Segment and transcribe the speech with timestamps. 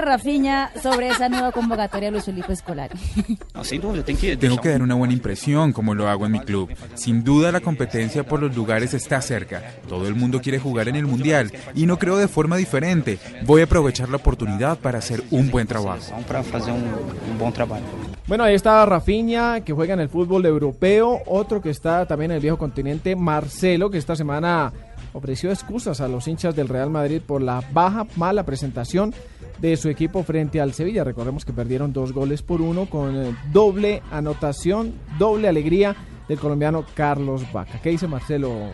[0.00, 2.98] Rafiña sobre esa nueva convocatoria de Luis Felipe Escolari.
[4.38, 6.70] Tengo que, dar una buena impresión como lo hago en mi club.
[6.94, 9.62] Sin duda la competencia por los lugares está cerca.
[9.86, 13.18] Todo el mundo quiere jugar en el Mundial y no creo de forma diferente.
[13.44, 16.10] Voy a aprovechar la oportunidad para hacer un buen trabajo.
[16.26, 16.84] para hacer un,
[17.30, 17.82] un buen trabajo.
[18.26, 21.20] Bueno, ahí está Rafinha, que juega en el fútbol europeo.
[21.26, 24.72] Otro que está también en el viejo continente, Marcelo, que esta semana
[25.12, 29.14] ofreció excusas a los hinchas del Real Madrid por la baja, mala presentación
[29.58, 31.04] de su equipo frente al Sevilla.
[31.04, 35.94] Recordemos que perdieron dos goles por uno con eh, doble anotación, doble alegría
[36.28, 37.80] del colombiano Carlos Vaca.
[37.82, 38.70] ¿Qué dice Marcelo?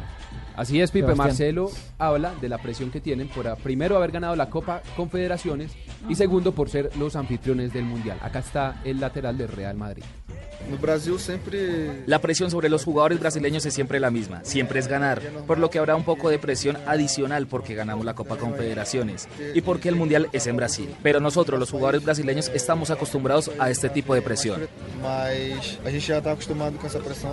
[0.56, 1.06] Así es, Pipe.
[1.06, 1.28] Sebastián.
[1.28, 5.72] Marcelo habla de la presión que tienen por ah, primero haber ganado la Copa Confederaciones
[6.08, 8.18] y segundo por ser los anfitriones del Mundial.
[8.20, 10.02] Acá está el lateral del Real Madrid.
[12.06, 15.70] La presión sobre los jugadores brasileños es siempre la misma, siempre es ganar, por lo
[15.70, 19.96] que habrá un poco de presión adicional porque ganamos la Copa Confederaciones y porque el
[19.96, 20.88] Mundial es en Brasil.
[21.02, 24.60] Pero nosotros, los jugadores brasileños, estamos acostumbrados a este tipo de presión.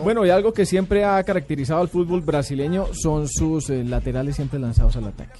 [0.03, 4.59] Bueno, y algo que siempre ha caracterizado al fútbol brasileño son sus eh, laterales siempre
[4.59, 5.33] lanzados al ataque.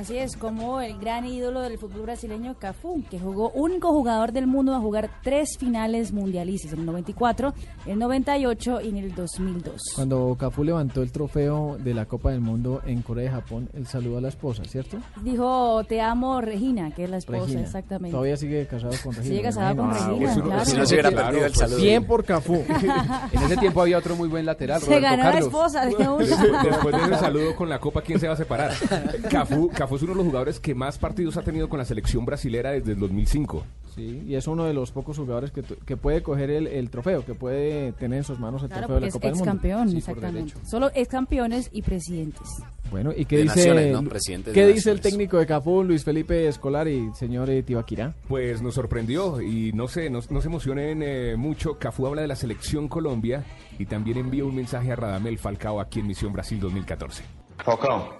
[0.00, 4.46] Así es, como el gran ídolo del fútbol brasileño, Cafú, que jugó único jugador del
[4.46, 7.52] mundo a jugar tres finales mundialistas, en el 94,
[7.84, 9.82] el 98 y en el 2002.
[9.94, 13.86] Cuando Cafú levantó el trofeo de la Copa del Mundo en Corea y Japón, él
[13.86, 14.96] saludó a la esposa, ¿cierto?
[15.22, 17.60] Dijo, te amo Regina, que es la esposa, Regina.
[17.60, 18.12] exactamente.
[18.12, 19.24] Todavía sigue casado con Regina.
[19.36, 20.08] Sigue casado con imagino.
[20.12, 20.46] Regina, Ah, claro.
[20.48, 20.64] bueno.
[20.64, 21.76] Si no se hubiera perdido el saludo.
[21.76, 22.64] Bien por Cafú.
[23.32, 25.44] En ese tiempo había otro muy buen lateral, Se Roberto ganó la Carlos.
[25.46, 26.16] esposa de uno.
[26.64, 28.72] Después de ese saludo con la copa, ¿quién se va a separar?
[29.30, 32.24] Cafú, Cafú es uno de los jugadores que más partidos ha tenido con la selección
[32.24, 33.64] brasilera desde el 2005.
[33.94, 36.90] Sí, y es uno de los pocos jugadores que, tu- que puede coger el, el
[36.90, 39.34] trofeo, que puede tener en sus manos el Claro, trofeo de la es Copa del
[39.36, 39.44] Mundo.
[39.44, 40.54] ex campeón, Sí, exactamente.
[40.64, 42.48] Solo ex campeones y presidentes.
[42.90, 44.08] Bueno, ¿y qué De dice, naciones, ¿no?
[44.08, 48.14] Presidentes ¿qué de dice el técnico de Cafú, Luis Felipe Escolar y señor eh, Tibaquirá?
[48.28, 51.78] Pues nos sorprendió y no sé, no, no se emocionen eh, mucho.
[51.78, 53.44] Cafú habla de la selección Colombia
[53.78, 57.22] y también envía un mensaje a Radamel Falcao aquí en Misión Brasil 2014.
[57.64, 58.14] Falcao,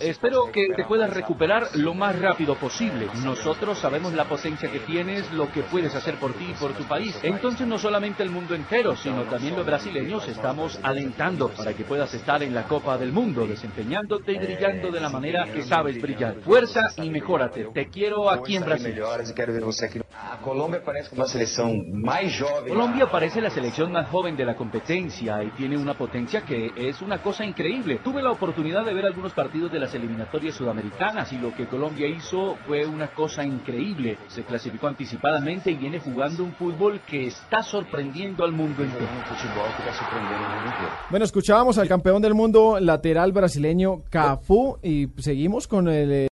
[0.00, 3.08] espero que te puedas recuperar lo más rápido posible.
[3.22, 6.84] Nosotros sabemos la potencia que tienes, lo que puedes hacer por ti y por tu
[6.84, 7.18] país.
[7.22, 12.12] Entonces no solamente el mundo entero, sino también los brasileños estamos alentando para que puedas
[12.14, 16.36] estar en la Copa del Mundo, desempeñándote y brillando de la manera que sabes brillar.
[16.42, 17.68] Fuerza y mejórate.
[17.72, 19.00] Te quiero aquí en Brasil.
[20.36, 22.68] Colombia parece una selección más joven.
[22.68, 27.00] Colombia parece la selección más joven de la competencia y tiene una potencia que es
[27.02, 28.00] una cosa increíble.
[28.04, 32.06] Tuve la oportunidad de ver algunos partidos de las eliminatorias sudamericanas y lo que Colombia
[32.06, 34.18] hizo fue una cosa increíble.
[34.28, 39.06] Se clasificó anticipadamente y viene jugando un fútbol que está sorprendiendo al mundo entero.
[41.10, 46.10] Bueno, escuchábamos al campeón del mundo lateral brasileño Cafú y seguimos con el...
[46.12, 46.18] eh,